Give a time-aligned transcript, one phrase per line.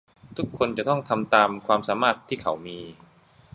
[0.37, 2.79] ทุกคนจะต้องทำตามความสามารถที่เขามี